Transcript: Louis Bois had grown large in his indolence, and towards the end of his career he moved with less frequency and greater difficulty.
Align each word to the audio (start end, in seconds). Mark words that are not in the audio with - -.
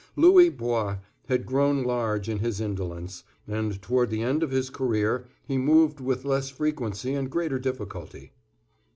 Louis 0.15 0.49
Bois 0.49 0.97
had 1.27 1.45
grown 1.45 1.83
large 1.83 2.27
in 2.27 2.39
his 2.39 2.59
indolence, 2.59 3.23
and 3.47 3.79
towards 3.83 4.09
the 4.09 4.23
end 4.23 4.41
of 4.41 4.49
his 4.49 4.71
career 4.71 5.27
he 5.45 5.59
moved 5.59 5.99
with 5.99 6.25
less 6.25 6.49
frequency 6.49 7.13
and 7.13 7.29
greater 7.29 7.59
difficulty. 7.59 8.31